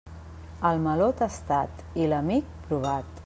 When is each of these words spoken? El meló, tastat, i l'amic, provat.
El 0.69 0.79
meló, 0.85 1.09
tastat, 1.19 1.85
i 2.05 2.09
l'amic, 2.15 2.51
provat. 2.71 3.19